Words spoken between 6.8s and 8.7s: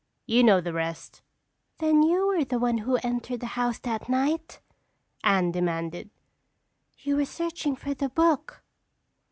"You were searching for the book."